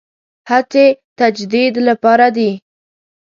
هڅې 0.49 0.85
تجدید 1.19 1.73
لپاره 1.87 2.27
دي. 2.35 2.51